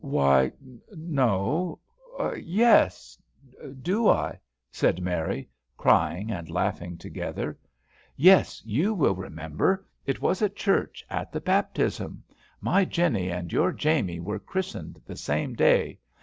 [0.03, 0.51] "Why,
[0.97, 1.77] no
[2.35, 3.19] yes
[3.83, 4.39] do I?"
[4.71, 7.59] said Mary, crying and laughing together.
[8.15, 12.23] "Yes, you will remember, it was at church, at the baptism.
[12.59, 15.99] My Jennie and your Jamie were christened the same day.